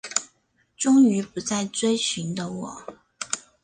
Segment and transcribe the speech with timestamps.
[0.75, 2.85] 终于不再追寻的我